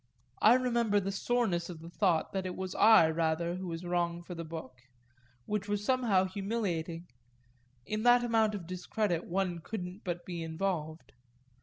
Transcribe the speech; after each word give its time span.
I 0.41 0.55
remember 0.55 0.99
the 0.99 1.11
soreness 1.11 1.69
of 1.69 1.79
the 1.79 1.89
thought 1.91 2.31
that 2.33 2.47
it 2.47 2.55
was 2.55 2.73
I 2.73 3.07
rather 3.11 3.57
who 3.57 3.67
was 3.67 3.85
wrong 3.85 4.23
for 4.23 4.33
the 4.33 4.43
book 4.43 4.81
which 5.45 5.67
was 5.67 5.85
somehow 5.85 6.25
humiliating: 6.25 7.05
in 7.85 8.01
that 8.01 8.23
amount 8.23 8.55
of 8.55 8.65
discredit 8.65 9.25
one 9.25 9.59
couldn't 9.59 10.03
but 10.03 10.25
be 10.25 10.41
involved. 10.41 11.11